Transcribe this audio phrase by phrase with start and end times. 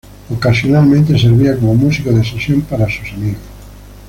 [0.31, 3.37] Ocasionalmente servía como músico de sesión para sus amigos.